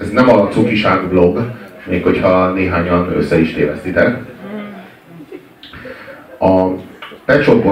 Ez 0.00 0.10
nem 0.10 0.28
a 0.28 0.48
cukiság 0.48 1.08
blog, 1.08 1.50
még 1.84 2.02
hogyha 2.02 2.52
néhányan 2.52 3.12
össze 3.16 3.40
is 3.40 3.52
tévesztitek. 3.52 4.16
A 6.38 6.68
Pet 7.24 7.42
Shop 7.42 7.64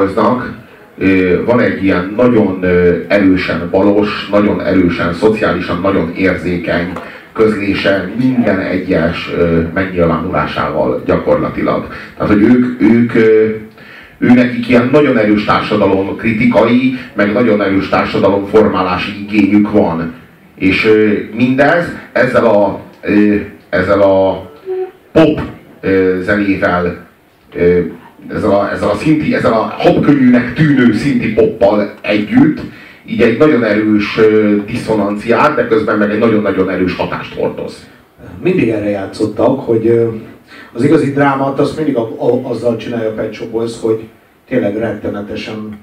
van 1.45 1.61
egy 1.61 1.85
ilyen 1.85 2.13
nagyon 2.17 2.65
erősen 3.09 3.69
balos, 3.71 4.29
nagyon 4.31 4.61
erősen, 4.61 5.13
szociálisan 5.13 5.81
nagyon 5.81 6.13
érzékeny 6.17 6.93
közlése 7.33 8.11
minden 8.17 8.59
egyes 8.59 9.31
megnyilvánulásával 9.75 11.03
gyakorlatilag. 11.07 11.87
Tehát, 12.17 12.33
hogy 12.33 12.43
ők, 12.43 12.81
ők 12.81 13.15
ő 14.19 14.61
ilyen 14.69 14.89
nagyon 14.93 15.19
erős 15.19 15.45
társadalom 15.45 16.17
kritikai, 16.17 16.99
meg 17.15 17.33
nagyon 17.33 17.63
erős 17.63 17.89
társadalom 17.89 18.47
formálási 18.47 19.27
igényük 19.29 19.71
van. 19.71 20.15
És 20.61 20.89
mindez 21.35 21.85
ezzel 22.13 22.45
a, 22.45 22.81
ezzel 23.69 24.01
a 24.01 24.51
pop 25.13 25.41
zenével, 26.21 27.07
ezzel 28.29 28.51
a, 28.51 28.71
ezzel 28.73 28.89
a, 28.89 28.95
szinti, 28.95 29.35
ezzel 29.35 29.53
a 29.53 29.75
habkönnyűnek 29.79 30.55
tűnő 30.55 30.93
szinti 30.93 31.33
poppal 31.33 31.95
együtt, 32.01 32.61
így 33.07 33.23
egy 33.23 33.39
nagyon 33.39 33.65
erős 33.65 34.21
diszonanciát, 34.67 35.55
de 35.55 35.67
közben 35.67 35.99
meg 35.99 36.11
egy 36.11 36.19
nagyon-nagyon 36.19 36.71
erős 36.71 36.97
hatást 36.97 37.35
hordoz. 37.35 37.87
Mindig 38.43 38.69
erre 38.69 38.89
játszottak, 38.89 39.61
hogy 39.61 40.09
az 40.73 40.85
igazi 40.85 41.13
drámát 41.13 41.59
azt 41.59 41.77
mindig 41.77 41.97
a, 41.97 42.11
a, 42.19 42.51
azzal 42.51 42.77
csinálja 42.77 43.09
a 43.09 43.13
Pet 43.13 43.33
Shop 43.33 43.51
Boys, 43.51 43.81
hogy 43.81 44.01
tényleg 44.49 44.77
rettenetesen 44.77 45.79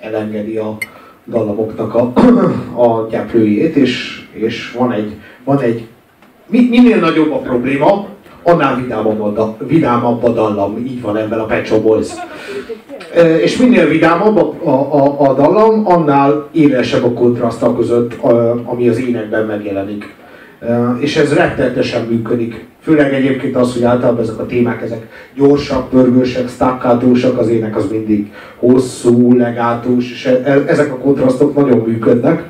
elengedi 0.00 0.56
a 0.56 0.78
dallamoknak 1.24 1.94
a, 1.94 2.12
a 2.82 3.06
gyeplőjét, 3.10 3.76
és, 3.76 4.22
és 4.32 4.72
van 4.72 4.92
egy, 4.92 5.14
van 5.44 5.60
egy 5.60 5.86
minél 6.46 6.98
nagyobb 6.98 7.32
a 7.32 7.38
probléma, 7.38 8.06
annál 8.42 8.76
vidámabb 8.76 9.38
a, 9.38 9.56
vidámabb 9.66 10.24
a 10.24 10.28
dallam, 10.28 10.76
így 10.76 11.00
van 11.00 11.16
ebben 11.16 11.38
a 11.38 11.44
Pet 11.44 11.82
Boys. 11.82 12.08
És 13.42 13.56
minél 13.56 13.88
vidámabb 13.88 14.36
a, 14.66 14.70
a, 14.70 15.28
a, 15.28 15.34
dallam, 15.34 15.86
annál 15.86 16.48
élesebb 16.52 17.04
a 17.04 17.12
kontrasztal 17.12 17.76
között, 17.76 18.14
ami 18.64 18.88
az 18.88 18.98
énekben 18.98 19.46
megjelenik. 19.46 20.14
És 20.98 21.16
ez 21.16 21.34
rettenetesen 21.34 22.04
működik. 22.04 22.64
Főleg 22.80 23.14
egyébként 23.14 23.56
az, 23.56 23.72
hogy 23.72 23.82
általában 23.82 24.22
ezek 24.22 24.38
a 24.38 24.46
témák, 24.46 24.82
ezek 24.82 25.06
gyorsak, 25.34 25.90
pörgősek, 25.90 26.48
staccatósak, 26.48 27.38
az 27.38 27.48
ének 27.48 27.76
az 27.76 27.90
mindig 27.90 28.32
hosszú, 28.56 29.36
legátós, 29.36 30.10
és 30.10 30.26
e, 30.26 30.40
e, 30.44 30.64
ezek 30.66 30.92
a 30.92 30.98
kontrasztok 30.98 31.56
nagyon 31.56 31.78
működnek. 31.78 32.42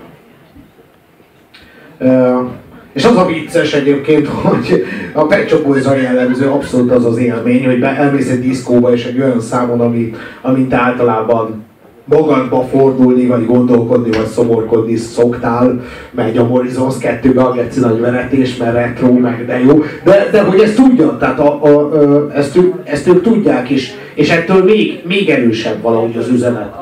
És 2.92 3.04
az 3.04 3.16
a 3.16 3.26
vicces 3.26 3.74
egyébként, 3.74 4.28
hogy 4.42 4.84
a 5.12 5.26
Pet 5.26 5.48
Shop 5.48 5.76
jellemző 6.02 6.48
abszolút 6.48 6.90
az 6.90 7.04
az 7.04 7.18
élmény, 7.18 7.64
hogy 7.66 7.82
elmész 7.82 8.30
egy 8.30 8.40
diszkóba 8.40 8.92
és 8.92 9.04
egy 9.04 9.20
olyan 9.20 9.40
számon, 9.40 9.80
ami, 9.80 10.14
amint 10.42 10.74
általában 10.74 11.64
magadba 12.04 12.62
fordulni, 12.62 13.26
vagy 13.26 13.46
gondolkodni, 13.46 14.10
vagy 14.10 14.26
szomorkodni 14.26 14.96
szoktál, 14.96 15.80
megy 16.10 16.36
a 16.36 16.46
Morizons 16.46 16.98
2 16.98 17.38
a 17.38 17.52
geci 17.52 17.80
nagy 17.80 18.00
veretés, 18.00 18.56
mert 18.56 18.72
retro, 18.72 19.12
meg 19.12 19.46
de 19.46 19.60
jó. 19.60 19.82
De, 20.04 20.28
de 20.30 20.42
hogy 20.42 20.60
ezt 20.60 20.76
tudja, 20.76 21.16
tehát 21.16 21.38
a, 21.38 21.64
a, 21.64 21.68
a, 21.68 22.30
ezt, 22.34 22.58
ezt 22.84 23.08
ők 23.08 23.22
tudják 23.22 23.70
is, 23.70 23.92
és 24.14 24.30
ettől 24.30 24.64
még, 24.64 25.02
még 25.06 25.28
erősebb 25.28 25.82
valahogy 25.82 26.16
az 26.16 26.28
üzenet. 26.28 26.74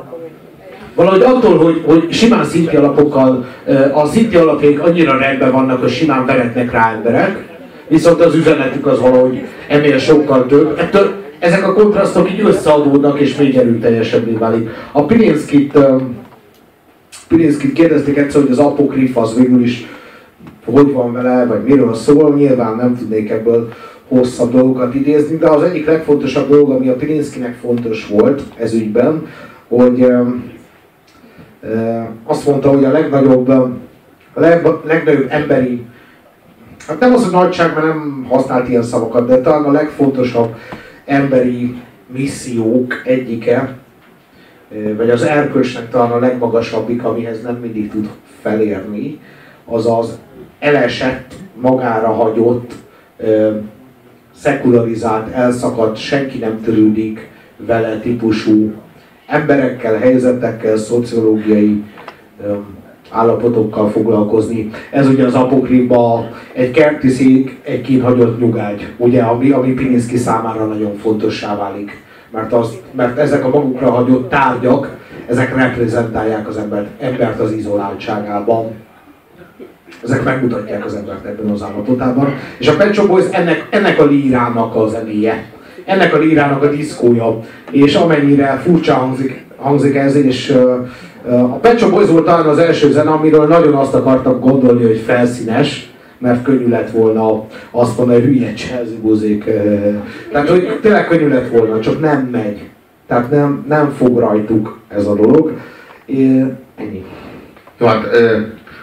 Valahogy 0.94 1.22
attól, 1.22 1.56
hogy, 1.56 1.82
hogy 1.86 2.12
simán 2.12 2.44
szinti 2.44 2.76
alapokkal, 2.76 3.46
a 3.92 4.06
szinti 4.06 4.36
alapjaik 4.36 4.80
annyira 4.80 5.18
rendben 5.18 5.52
vannak, 5.52 5.80
hogy 5.80 5.90
simán 5.90 6.26
veretnek 6.26 6.72
rá 6.72 6.92
emberek, 6.96 7.44
viszont 7.88 8.20
az 8.20 8.34
üzenetük 8.34 8.86
az 8.86 9.00
valahogy 9.00 9.42
ennél 9.68 9.98
sokkal 9.98 10.46
több. 10.46 10.78
Ettől 10.78 11.21
ezek 11.42 11.68
a 11.68 11.72
kontrasztok 11.72 12.30
így 12.30 12.40
összeadódnak, 12.40 13.20
és 13.20 13.36
még 13.36 13.56
erőteljesebbé 13.56 14.32
válik. 14.32 14.68
A 14.92 15.04
Pilinszkit, 15.04 15.78
Pilinszkit 17.28 17.72
kérdezték 17.72 18.16
egyszer, 18.16 18.40
hogy 18.40 18.50
az 18.50 18.58
apokrif 18.58 19.16
az 19.16 19.36
végül 19.36 19.62
is 19.62 19.86
hogy 20.64 20.92
van 20.92 21.12
vele, 21.12 21.46
vagy 21.46 21.62
miről 21.62 21.94
szól, 21.94 22.34
nyilván 22.34 22.76
nem 22.76 22.96
tudnék 22.96 23.30
ebből 23.30 23.72
hosszabb 24.08 24.52
dolgokat 24.52 24.94
idézni, 24.94 25.36
de 25.36 25.48
az 25.48 25.62
egyik 25.62 25.86
legfontosabb 25.86 26.48
dolog, 26.48 26.70
ami 26.70 26.88
a 26.88 26.96
Pilinszkinek 26.96 27.54
fontos 27.54 28.06
volt 28.06 28.42
ez 28.56 28.74
ügyben, 28.74 29.26
hogy 29.68 30.12
azt 32.24 32.46
mondta, 32.46 32.68
hogy 32.68 32.84
a 32.84 32.90
legnagyobb, 32.90 33.48
a 33.48 33.70
leg, 34.34 34.66
legnagyobb 34.84 35.26
emberi, 35.28 35.86
hát 36.86 37.00
nem 37.00 37.14
az 37.14 37.26
a 37.26 37.30
nagyság, 37.30 37.74
mert 37.74 37.86
nem 37.86 38.26
használt 38.28 38.68
ilyen 38.68 38.82
szavakat, 38.82 39.26
de 39.26 39.40
talán 39.40 39.64
a 39.64 39.70
legfontosabb 39.70 40.54
emberi 41.04 41.82
missziók 42.06 43.02
egyike, 43.04 43.76
vagy 44.96 45.10
az 45.10 45.22
erkölcsnek 45.22 45.90
talán 45.90 46.10
a 46.10 46.18
legmagasabbik, 46.18 47.04
amihez 47.04 47.42
nem 47.42 47.54
mindig 47.54 47.90
tud 47.90 48.08
felérni, 48.40 49.20
az 49.64 49.86
az 49.86 50.18
elesett, 50.58 51.34
magára 51.60 52.12
hagyott, 52.12 52.72
szekularizált, 54.34 55.32
elszakadt, 55.32 55.96
senki 55.96 56.38
nem 56.38 56.60
törődik 56.62 57.30
vele 57.56 57.98
típusú 57.98 58.72
emberekkel, 59.26 59.98
helyzetekkel, 59.98 60.76
szociológiai 60.76 61.84
állapotokkal 63.12 63.90
foglalkozni. 63.90 64.70
Ez 64.90 65.08
ugye 65.08 65.24
az 65.24 65.34
apokrifba 65.34 66.28
egy 66.52 66.70
kerti 66.70 67.08
szék, 67.08 67.58
egy 67.62 67.80
kínhagyott 67.80 68.40
nyugágy, 68.40 68.92
ugye, 68.96 69.22
ami, 69.22 69.50
ami 69.50 69.72
Pininszki 69.72 70.16
számára 70.16 70.64
nagyon 70.64 70.96
fontossá 70.96 71.56
válik. 71.56 72.02
Mert, 72.30 72.52
az, 72.52 72.76
mert 72.92 73.18
ezek 73.18 73.44
a 73.44 73.48
magukra 73.48 73.90
hagyott 73.90 74.30
tárgyak, 74.30 74.96
ezek 75.26 75.56
reprezentálják 75.56 76.48
az 76.48 76.56
embert, 76.56 76.86
embert 77.00 77.40
az 77.40 77.52
izoláltságában. 77.52 78.70
Ezek 80.04 80.24
megmutatják 80.24 80.84
az 80.84 80.94
embert 80.94 81.24
ebben 81.24 81.50
az 81.50 81.62
állapotában. 81.62 82.34
És 82.58 82.68
a 82.68 82.76
Pet 82.76 83.06
Boys 83.06 83.24
ennek, 83.30 83.66
ennek 83.70 84.00
a 84.00 84.04
lírának 84.04 84.74
a 84.74 84.88
zenéje. 84.88 85.44
Ennek 85.84 86.14
a 86.14 86.18
lírának 86.18 86.62
a 86.62 86.70
diszkója. 86.70 87.40
És 87.70 87.94
amennyire 87.94 88.60
furcsa 88.64 88.94
hangzik, 88.94 89.44
hangzik 89.56 89.94
ez, 89.94 90.16
és 90.16 90.50
a 91.30 91.58
Pet 91.60 91.78
Shop 91.78 91.90
Boys 91.90 92.08
volt 92.08 92.24
talán 92.24 92.46
az 92.46 92.58
első 92.58 92.90
zene, 92.90 93.10
amiről 93.10 93.46
nagyon 93.46 93.74
azt 93.74 93.94
akartak 93.94 94.40
gondolni, 94.40 94.84
hogy 94.84 95.02
felszínes, 95.06 95.90
mert 96.18 96.42
könnyű 96.42 96.68
lett 96.68 96.90
volna 96.90 97.44
azt 97.70 97.98
mondani, 97.98 98.20
hogy 98.20 98.28
hülye 98.28 98.52
Chelsea 98.52 99.00
buzék. 99.00 99.44
Tehát, 100.32 100.48
hogy 100.48 100.78
tényleg 100.82 101.06
könnyű 101.06 101.28
lett 101.28 101.50
volna, 101.50 101.80
csak 101.80 102.00
nem 102.00 102.28
megy. 102.32 102.62
Tehát 103.06 103.30
nem, 103.30 103.64
nem 103.68 103.90
fog 103.96 104.18
rajtuk 104.18 104.78
ez 104.88 105.06
a 105.06 105.14
dolog. 105.14 105.52
É, 106.06 106.44
ennyi. 106.76 107.04
Jó, 107.78 107.86
hát 107.86 108.06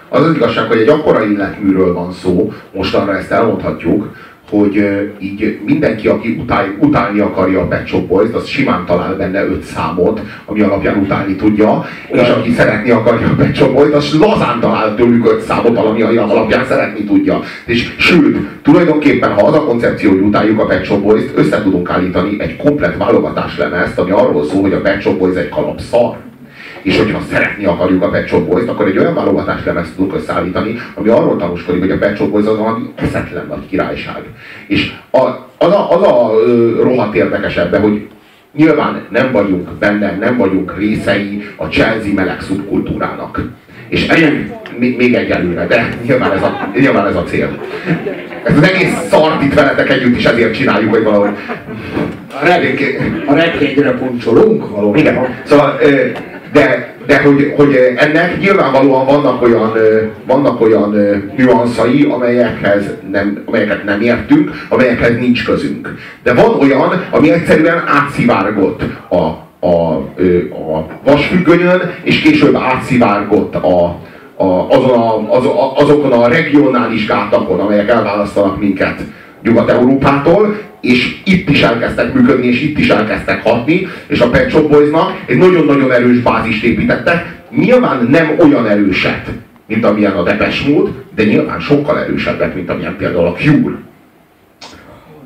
az 0.09 0.23
az 0.23 0.35
igazság, 0.35 0.67
hogy 0.67 0.77
egy 0.77 0.89
akkora 0.89 1.25
életműről 1.25 1.93
van 1.93 2.11
szó, 2.11 2.53
mostanra 2.73 3.17
ezt 3.17 3.31
elmondhatjuk, 3.31 4.15
hogy 4.49 4.83
így 5.19 5.59
mindenki, 5.65 6.07
aki 6.07 6.37
utál, 6.41 6.75
utálni 6.79 7.19
akarja 7.19 7.59
a 7.59 7.67
Pet 7.67 7.87
Shop 7.87 8.07
Boys, 8.07 8.33
az 8.33 8.45
simán 8.45 8.85
talál 8.85 9.15
benne 9.15 9.45
öt 9.45 9.63
számot, 9.63 10.21
ami 10.45 10.61
alapján 10.61 10.97
utálni 10.97 11.35
tudja, 11.35 11.85
és 12.11 12.29
aki 12.29 12.51
szeretni 12.51 12.89
akarja 12.89 13.27
a 13.27 13.35
Pet 13.37 13.55
Shop 13.55 13.73
Boys, 13.73 13.93
az 13.93 14.19
lazán 14.19 14.59
talál 14.59 14.95
tőlük 14.95 15.31
öt 15.31 15.41
számot, 15.41 15.77
ami 15.77 16.01
alapján 16.01 16.65
szeretni 16.65 17.03
tudja. 17.03 17.41
És 17.65 17.95
sőt, 17.97 18.37
tulajdonképpen, 18.61 19.31
ha 19.31 19.47
az 19.47 19.53
a 19.53 19.63
koncepció, 19.63 20.09
hogy 20.09 20.19
utáljuk 20.19 20.59
a 20.59 20.65
Pet 20.65 20.85
Shop 20.85 21.01
Boys-t, 21.01 21.37
össze 21.37 21.61
tudunk 21.63 21.89
állítani 21.89 22.35
egy 22.39 22.55
komplet 22.55 22.97
válogatás 22.97 23.57
lemezt, 23.57 23.99
ami 23.99 24.11
arról 24.11 24.45
szól, 24.45 24.61
hogy 24.61 24.73
a 24.73 24.81
Pet 24.81 25.01
Shop 25.01 25.17
Boys 25.17 25.35
egy 25.35 25.49
kalapszar 25.49 26.27
és 26.81 26.97
hogyha 26.97 27.21
szeretni 27.31 27.65
akarjuk 27.65 28.03
a 28.03 28.09
Pet 28.09 28.27
Shop 28.27 28.47
Boys, 28.47 28.67
akkor 28.67 28.87
egy 28.87 28.97
olyan 28.97 29.13
válogatás 29.13 29.63
lemezt 29.65 29.95
tudunk 29.95 30.15
összeállítani, 30.15 30.75
ami 30.93 31.09
arról 31.09 31.37
tanúskodik, 31.37 31.81
hogy 31.81 31.91
a 31.91 31.97
Pet 31.97 32.15
Shop 32.15 32.29
Boys 32.29 32.45
az 32.45 32.57
valami 32.57 32.81
eszetlen 32.95 33.45
nagy 33.47 33.67
királyság. 33.69 34.21
És 34.67 34.93
a, 35.11 35.19
az 35.57 35.71
a, 35.71 35.91
az 35.91 36.01
a 36.01 36.31
rohadt 36.81 37.15
érdekes 37.15 37.57
ebben, 37.57 37.81
hogy 37.81 38.07
nyilván 38.55 39.05
nem 39.09 39.31
vagyunk 39.31 39.69
benne, 39.69 40.17
nem 40.19 40.37
vagyunk 40.37 40.77
részei 40.77 41.43
a 41.55 41.65
Chelsea 41.65 42.13
meleg 42.13 42.41
szubkultúrának. 42.41 43.41
És 43.87 44.07
ennek 44.07 44.97
még 44.97 45.13
egyelőre, 45.13 45.67
de 45.67 45.97
nyilván 46.05 46.31
ez 46.31 46.41
a, 46.41 46.69
nyilván 46.75 47.07
ez 47.07 47.15
a 47.15 47.23
cél. 47.23 47.59
Ez 48.43 48.57
az 48.57 48.63
egész 48.63 49.07
szart 49.09 49.43
itt 49.43 49.53
veletek 49.53 49.89
együtt 49.89 50.17
is 50.17 50.25
ezért 50.25 50.53
csináljuk, 50.53 50.93
hogy 50.93 51.03
valahogy... 51.03 51.29
A 53.25 53.33
reggényre 53.33 53.91
poncsolunk 53.91 54.69
valóban. 54.69 54.99
Igen. 54.99 55.17
Szóval 55.45 55.79
de, 56.51 56.93
de 57.05 57.21
hogy, 57.21 57.53
hogy 57.57 57.75
ennek 57.95 58.39
nyilvánvalóan 58.39 59.05
vannak 59.05 59.41
olyan, 59.41 59.73
vannak 60.25 60.61
olyan 60.61 60.95
nüanszai, 61.37 62.07
amelyekhez 62.11 62.83
nem, 63.11 63.43
amelyeket 63.45 63.83
nem 63.83 64.01
értünk, 64.01 64.51
amelyekhez 64.69 65.17
nincs 65.19 65.45
közünk. 65.45 65.95
De 66.23 66.33
van 66.33 66.59
olyan, 66.59 67.05
ami 67.11 67.31
egyszerűen 67.31 67.83
átszivárgott 67.87 68.81
a, 69.09 69.15
a, 69.67 69.93
a 70.49 70.87
vasfüggönyön, 71.03 71.81
és 72.03 72.21
később 72.21 72.55
átszivárgott 72.55 73.55
a, 73.55 73.97
a, 74.35 74.67
azon 74.69 74.99
a, 74.99 75.35
az, 75.35 75.45
a, 75.45 75.77
azokon 75.77 76.11
a 76.11 76.27
regionális 76.27 77.07
gátakon, 77.07 77.59
amelyek 77.59 77.89
elválasztanak 77.89 78.59
minket 78.59 79.01
Nyugat-Európától, 79.43 80.57
és 80.81 81.21
itt 81.23 81.49
is 81.49 81.61
elkezdtek 81.61 82.13
működni, 82.13 82.47
és 82.47 82.61
itt 82.61 82.77
is 82.77 82.89
elkezdtek 82.89 83.43
hatni, 83.43 83.87
és 84.07 84.19
a 84.19 84.29
Pet 84.29 84.49
Shop 84.49 84.69
Boysnak 84.69 85.23
egy 85.25 85.37
nagyon-nagyon 85.37 85.91
erős 85.91 86.17
bázist 86.19 86.63
építettek, 86.63 87.39
nyilván 87.55 88.07
nem 88.09 88.35
olyan 88.39 88.67
erőset, 88.67 89.29
mint 89.65 89.85
amilyen 89.85 90.11
a 90.11 90.23
Depeche 90.23 90.69
Mode, 90.69 90.91
de 91.15 91.23
nyilván 91.23 91.59
sokkal 91.59 91.99
erősebbet, 91.99 92.55
mint 92.55 92.69
amilyen 92.69 92.95
például 92.97 93.25
a 93.25 93.31
Cure. 93.33 93.75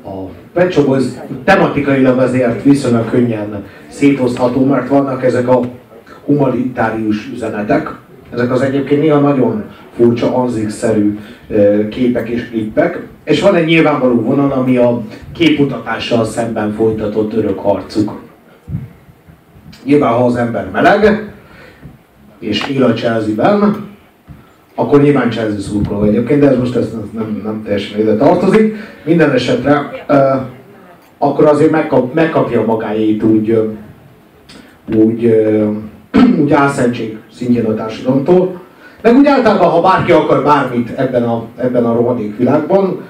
A 0.04 0.30
Pet 0.52 0.72
Shop 0.72 0.86
Boys 0.86 1.04
tematikailag 1.44 2.18
azért 2.18 2.62
viszonylag 2.62 3.10
könnyen 3.10 3.64
szétosztható, 3.88 4.64
mert 4.66 4.88
vannak 4.88 5.24
ezek 5.24 5.48
a 5.48 5.60
humanitárius 6.24 7.28
üzenetek, 7.32 7.88
ezek 8.34 8.52
az 8.52 8.60
egyébként 8.60 9.00
néha 9.00 9.18
nagyon 9.18 9.64
furcsa, 9.96 10.36
anzik-szerű 10.36 11.18
képek 11.90 12.28
és 12.28 12.48
klippek, 12.48 13.06
és 13.24 13.40
van 13.40 13.54
egy 13.54 13.66
nyilvánvaló 13.66 14.20
vonal, 14.20 14.50
ami 14.50 14.76
a 14.76 15.02
képutatással 15.32 16.24
szemben 16.24 16.72
folytatott 16.72 17.32
örök 17.32 17.58
harcuk. 17.58 18.20
Nyilván, 19.84 20.12
ha 20.12 20.24
az 20.24 20.36
ember 20.36 20.68
meleg, 20.72 21.32
és 22.38 22.68
él 22.68 22.82
a 22.82 22.92
Chelsea-ben, 22.92 23.86
akkor 24.74 25.02
nyilván 25.02 25.30
Chelsea 25.30 25.60
szurkoló 25.60 26.02
egyébként, 26.02 26.40
de 26.40 26.48
ez 26.48 26.58
most 26.58 26.76
ez 26.76 26.90
nem, 27.12 27.40
nem 27.44 27.62
teljesen 27.62 28.00
ide 28.00 28.16
tartozik. 28.16 28.76
Minden 29.04 29.30
esetre 29.30 29.90
akkor 31.18 31.44
azért 31.44 31.70
megkap, 31.70 32.14
megkapja 32.14 32.64
magáét 32.64 33.22
úgy, 33.22 33.74
úgy, 34.94 35.34
úgy 36.42 36.52
álszentség 36.52 37.18
szintjén 37.32 37.64
a 37.64 37.74
társadalomtól. 37.74 38.62
Meg 39.02 39.16
úgy 39.16 39.26
általában, 39.26 39.68
ha 39.68 39.80
bárki 39.80 40.12
akar 40.12 40.42
bármit 40.44 40.90
ebben 40.96 41.22
a, 41.22 41.44
ebben 41.56 41.84
a 41.84 41.94
rohadék 41.94 42.36
világban, 42.36 43.00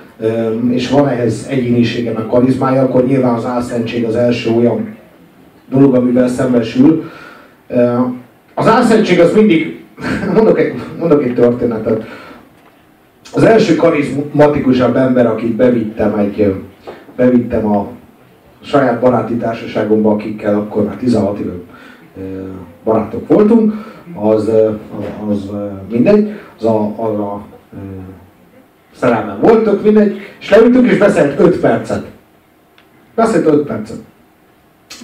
és 0.70 0.90
van 0.90 1.08
ehhez 1.08 1.46
egyénisége, 1.50 2.12
meg 2.12 2.26
karizmája, 2.26 2.82
akkor 2.82 3.06
nyilván 3.06 3.34
az 3.34 3.44
álszentség 3.44 4.04
az 4.04 4.16
első 4.16 4.50
olyan 4.50 4.96
dolog, 5.70 5.94
amivel 5.94 6.28
szembesül. 6.28 7.10
Az 8.54 8.66
álszentség 8.66 9.20
az 9.20 9.34
mindig, 9.34 9.84
mondok 10.34 10.58
egy, 10.58 10.74
mondok 10.98 11.24
egy 11.24 11.34
történetet. 11.34 12.04
Az 13.34 13.42
első 13.42 13.74
karizmatikusabb 13.74 14.96
ember, 14.96 15.26
akit 15.26 15.54
bevittem, 15.56 16.18
egy, 16.18 16.54
bevittem 17.16 17.66
a 17.66 17.88
saját 18.62 19.00
baráti 19.00 19.34
társaságomba, 19.34 20.10
akikkel 20.10 20.54
akkor 20.54 20.84
már 20.84 20.96
16 20.96 21.38
éve 21.38 21.52
barátok 22.84 23.28
voltunk, 23.28 23.72
az, 24.14 24.50
az 25.30 25.50
mindegy, 25.90 26.30
az 26.58 26.64
a, 26.64 26.94
az 26.96 27.18
a 27.18 27.42
szerelmem 28.96 29.38
volt, 29.40 29.64
tök 29.64 29.82
mindegy, 29.82 30.20
és 30.40 30.50
leültünk 30.50 30.90
és 30.90 30.98
beszélt 30.98 31.40
5 31.40 31.60
percet. 31.60 32.04
Beszélt 33.14 33.46
5 33.46 33.66
percet. 33.66 33.98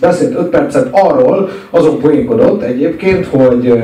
Beszélt 0.00 0.34
5 0.34 0.48
percet 0.48 0.88
arról, 0.92 1.48
azon 1.70 2.00
poénkodott 2.00 2.62
egyébként, 2.62 3.26
hogy, 3.26 3.82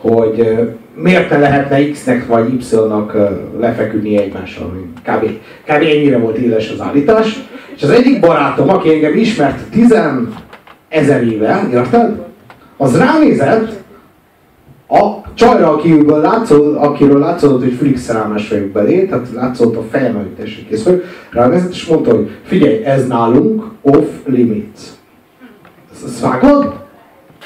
hogy 0.00 0.58
miért 0.94 1.30
ne 1.30 1.38
lehetne 1.38 1.90
X-nek 1.90 2.26
vagy 2.26 2.52
Y-nak 2.52 3.16
lefeküdni 3.58 4.16
egymással. 4.16 4.72
Kb. 5.02 5.24
kb. 5.64 5.82
ennyire 5.82 6.18
volt 6.18 6.36
éles 6.36 6.70
az 6.70 6.80
állítás. 6.80 7.48
És 7.76 7.82
az 7.82 7.90
egyik 7.90 8.20
barátom, 8.20 8.68
aki 8.68 8.92
engem 8.92 9.16
ismert 9.16 9.70
10 9.70 9.94
ezer 10.88 11.22
éve, 11.22 11.68
érted? 11.72 12.24
Az 12.76 12.98
ránézett, 12.98 13.84
a 14.88 15.26
csajra, 15.34 15.72
akiből 15.72 16.20
látszott, 16.20 16.76
akiről 16.76 17.18
látszott, 17.18 17.62
hogy 17.62 17.72
Felix 17.72 18.00
szerelmes 18.00 18.48
vagyok 18.48 18.66
belé, 18.66 19.06
tehát 19.06 19.28
látszott 19.34 19.76
a 19.76 19.82
fejem, 19.90 20.14
hogy 20.14 20.26
tessék 20.26 20.68
kész 20.68 20.84
vagyok, 20.84 21.04
ránézett 21.30 21.70
és 21.70 21.86
mondta, 21.86 22.14
hogy 22.14 22.30
figyelj, 22.42 22.84
ez 22.84 23.06
nálunk 23.06 23.64
off 23.82 24.06
limits. 24.24 24.80
Ezt, 25.92 26.04
ezt 26.04 26.20
vágod? 26.20 26.74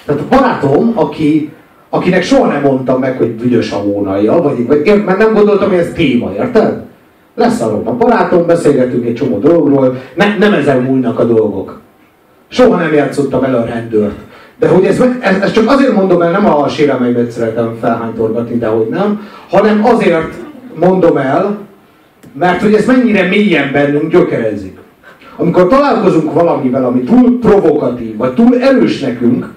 Tehát 0.06 0.20
a 0.20 0.24
barátom, 0.28 0.92
aki, 0.94 1.52
akinek 1.88 2.22
soha 2.22 2.46
nem 2.46 2.62
mondtam 2.62 3.00
meg, 3.00 3.16
hogy 3.16 3.30
büdös 3.30 3.72
a 3.72 3.76
hónalja, 3.76 4.42
vagy, 4.42 4.66
vagy 4.66 5.02
mert 5.04 5.18
nem 5.18 5.34
gondoltam, 5.34 5.68
hogy 5.68 5.78
ez 5.78 5.92
téma, 5.94 6.32
érted? 6.34 6.82
Leszarom 7.34 7.88
a 7.88 7.92
barátom, 7.92 8.46
beszélgetünk 8.46 9.06
egy 9.06 9.14
csomó 9.14 9.38
dologról, 9.38 9.96
ne, 10.14 10.36
nem 10.38 10.52
ezen 10.52 10.82
múlnak 10.82 11.18
a 11.18 11.24
dolgok. 11.24 11.80
Soha 12.48 12.76
nem 12.76 12.92
játszottam 12.92 13.44
el 13.44 13.54
a 13.54 13.64
rendőrt 13.64 14.18
de 14.60 14.68
hogy 14.68 14.84
ez, 14.84 15.00
ez, 15.20 15.36
ez 15.40 15.52
csak 15.52 15.70
azért 15.70 15.94
mondom 15.94 16.22
el, 16.22 16.30
nem 16.30 16.46
a 16.46 16.68
sérelmeimet 16.68 17.30
szeretem 17.30 17.76
felhánytorgatni, 17.80 18.58
de 18.58 18.66
hogy 18.66 18.86
nem, 18.88 19.28
hanem 19.50 19.84
azért 19.84 20.34
mondom 20.74 21.16
el, 21.16 21.58
mert 22.32 22.60
hogy 22.60 22.74
ez 22.74 22.86
mennyire 22.86 23.28
mélyen 23.28 23.72
bennünk 23.72 24.10
gyökerezik. 24.10 24.78
Amikor 25.36 25.68
találkozunk 25.68 26.32
valamivel, 26.32 26.84
ami 26.84 27.00
túl 27.00 27.38
provokatív, 27.38 28.16
vagy 28.16 28.34
túl 28.34 28.60
erős 28.60 29.00
nekünk, 29.00 29.52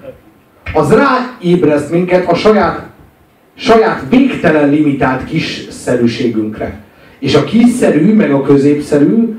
az 0.74 0.92
ráébreszt 0.92 1.90
minket 1.90 2.30
a 2.30 2.34
saját, 2.34 2.86
saját 3.54 4.02
végtelen 4.08 4.68
limitált 4.68 5.24
kiszerűségünkre. 5.24 6.80
És 7.18 7.34
a 7.34 7.44
kiszerű, 7.44 8.14
meg 8.14 8.32
a 8.32 8.42
középszerű, 8.42 9.38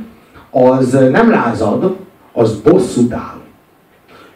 az 0.51 0.91
nem 1.11 1.29
lázad, 1.29 1.95
az 2.33 2.59
bosszút 2.61 3.13
áll. 3.13 3.34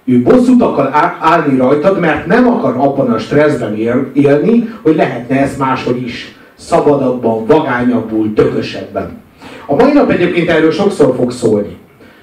Ő 0.10 0.22
bosszút 0.22 0.62
akar 0.62 0.90
állni 1.20 1.58
rajtad, 1.58 2.00
mert 2.00 2.26
nem 2.26 2.48
akar 2.48 2.76
abban 2.78 3.12
a 3.12 3.18
stresszben 3.18 3.76
él, 3.76 4.12
élni, 4.14 4.70
hogy 4.82 4.96
lehetne 4.96 5.42
ez 5.42 5.58
máshogy 5.58 6.02
is. 6.02 6.36
Szabadabban, 6.58 7.46
vagányabbul, 7.46 8.34
tökösebben. 8.34 9.10
A 9.66 9.76
mai 9.76 9.92
nap 9.92 10.10
egyébként 10.10 10.50
erről 10.50 10.72
sokszor 10.72 11.16
fog 11.16 11.32
szólni. 11.32 11.78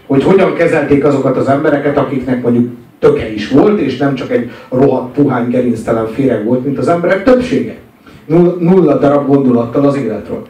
Hogy 0.07 0.23
hogyan 0.23 0.55
kezelték 0.55 1.05
azokat 1.05 1.37
az 1.37 1.49
embereket, 1.49 1.97
akiknek 1.97 2.43
mondjuk 2.43 2.75
töke 2.99 3.33
is 3.33 3.49
volt, 3.49 3.81
és 3.81 3.97
nem 3.97 4.15
csak 4.15 4.31
egy 4.31 4.51
rohadt, 4.71 5.15
puhány, 5.15 5.49
gerinctelen 5.49 6.07
féreg 6.07 6.45
volt, 6.45 6.65
mint 6.65 6.79
az 6.79 6.89
emberek 6.89 7.25
többsége. 7.25 7.77
Nulla 8.59 8.99
darab 8.99 9.27
gondolattal 9.27 9.85
az 9.85 9.97
életről. 9.97 10.47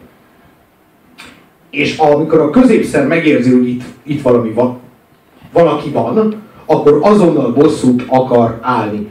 És 1.71 1.99
amikor 1.99 2.41
a 2.41 2.51
középszer 2.51 3.07
megérzi, 3.07 3.53
hogy 3.53 3.69
itt, 3.69 3.83
itt 4.03 4.23
valami 4.23 4.51
van, 4.51 4.79
valaki 5.53 5.91
van, 5.91 6.45
akkor 6.67 6.99
azonnal 7.03 7.53
bosszút 7.53 8.05
akar 8.07 8.59
állni. 8.61 9.09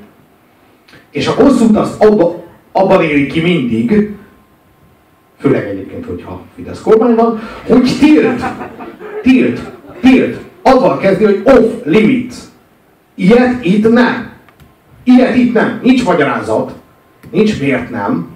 És 1.12 1.28
a 1.28 1.36
bosszút 1.36 1.78
azt 1.78 2.04
abba, 2.04 2.44
abban 2.72 3.04
éri 3.04 3.28
ki 3.28 3.42
mindig, 3.42 4.16
főleg 5.40 5.68
egyébként, 5.68 6.06
hogyha 6.06 6.42
Fidesz 6.56 6.82
kormány 6.82 7.16
van, 7.16 7.40
hogy 7.68 7.98
tilt, 8.00 8.44
tilt, 9.22 9.62
tilt, 10.02 10.40
avval 10.62 10.98
kezdi, 10.98 11.24
hogy 11.24 11.42
off 11.44 11.72
limits. 11.84 12.36
Ilyet 13.16 13.66
itt 13.66 13.92
nem. 13.92 14.30
Ilyet 15.04 15.36
itt 15.36 15.54
nem. 15.54 15.80
Nincs 15.84 16.04
magyarázat. 16.06 16.74
Nincs 17.32 17.60
miért 17.60 17.90
nem. 17.90 18.28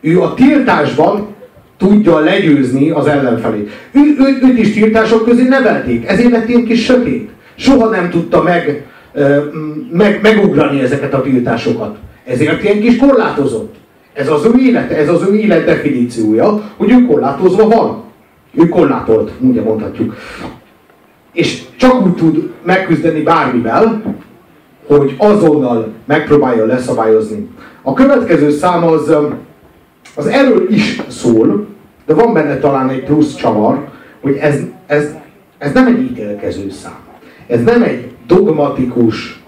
Ő 0.00 0.22
a 0.22 0.34
tiltásban 0.34 1.34
tudja 1.76 2.18
legyőzni 2.18 2.90
az 2.90 3.06
ellenfelét. 3.06 3.70
Ő, 3.92 4.00
ő, 4.18 4.38
őt 4.42 4.58
is 4.58 4.72
tiltások 4.72 5.24
közé 5.24 5.42
nevelték. 5.42 6.06
Ezért 6.08 6.30
lett 6.30 6.48
ilyen 6.48 6.64
kis 6.64 6.84
sötét 6.84 7.30
soha 7.56 7.88
nem 7.88 8.10
tudta 8.10 8.42
meg, 8.42 8.86
meg, 9.90 10.18
megugrani 10.22 10.80
ezeket 10.80 11.14
a 11.14 11.22
tiltásokat. 11.22 11.96
Ezért 12.24 12.62
ilyen 12.62 12.80
kis 12.80 12.96
korlátozott. 12.96 13.74
Ez 14.12 14.28
az 14.28 14.44
ő 14.44 14.58
élete, 14.58 14.96
ez 14.96 15.08
az 15.08 15.22
ő 15.28 15.34
élet 15.34 15.64
definíciója, 15.64 16.72
hogy 16.76 16.90
ő 16.90 17.06
korlátozva 17.06 17.68
van. 17.68 18.02
Ő 18.54 18.68
korlátolt, 18.68 19.30
úgy 19.40 19.62
mondhatjuk. 19.62 20.16
És 21.32 21.62
csak 21.76 22.06
úgy 22.06 22.14
tud 22.14 22.50
megküzdeni 22.62 23.22
bármivel, 23.22 24.02
hogy 24.86 25.14
azonnal 25.18 25.92
megpróbálja 26.04 26.66
leszabályozni. 26.66 27.48
A 27.82 27.92
következő 27.92 28.50
szám 28.50 28.84
az, 28.84 29.16
az 30.14 30.26
erről 30.26 30.66
is 30.70 31.02
szól, 31.08 31.66
de 32.06 32.14
van 32.14 32.32
benne 32.32 32.58
talán 32.58 32.88
egy 32.88 33.04
plusz 33.04 33.34
csavar, 33.34 33.88
hogy 34.20 34.36
ez, 34.36 34.60
ez, 34.86 35.14
ez 35.58 35.72
nem 35.72 35.86
egy 35.86 36.02
ítélkező 36.02 36.70
szám. 36.70 37.05
Ez 37.46 37.62
nem 37.62 37.82
egy 37.82 38.10
dogmatikus, 38.26 39.42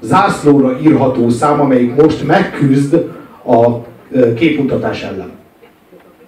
zászlóra 0.00 0.80
írható 0.80 1.28
szám, 1.28 1.60
amelyik 1.60 1.94
most 1.94 2.26
megküzd 2.26 2.94
a 3.46 3.88
képmutatás 4.34 5.02
ellen. 5.02 5.30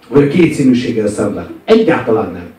Vagy 0.07 0.23
a 0.23 0.27
kétszínűséggel 0.27 1.07
szemben. 1.07 1.47
Egyáltalán 1.65 2.31
nem. 2.31 2.51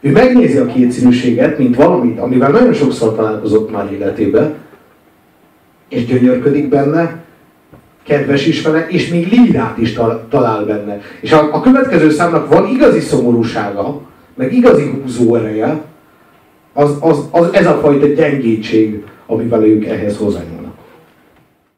Ő 0.00 0.10
megnézi 0.10 0.56
a 0.56 0.66
kétszínűséget, 0.66 1.58
mint 1.58 1.76
valamit, 1.76 2.18
amivel 2.18 2.50
nagyon 2.50 2.72
sokszor 2.72 3.14
találkozott 3.14 3.72
már 3.72 3.92
életében, 3.92 4.54
és 5.88 6.04
gyönyörködik 6.04 6.68
benne, 6.68 7.24
kedves 8.02 8.46
is 8.46 8.62
vele, 8.62 8.86
és 8.88 9.08
még 9.08 9.32
lírát 9.32 9.78
is 9.78 9.98
talál 10.28 10.64
benne. 10.64 11.00
És 11.20 11.32
a, 11.32 11.54
a 11.54 11.60
következő 11.60 12.10
számnak 12.10 12.48
van 12.48 12.66
igazi 12.66 13.00
szomorúsága, 13.00 14.00
meg 14.34 14.52
igazi 14.52 14.84
húzó 14.84 15.34
ereje, 15.34 15.80
az, 16.78 16.96
az, 17.00 17.28
az, 17.30 17.52
ez 17.52 17.66
a 17.66 17.78
fajta 17.82 18.06
gyengétség, 18.06 19.04
amivel 19.26 19.64
ők 19.64 19.84
ehhez 19.84 20.16
hozzányúlnak. 20.16 20.57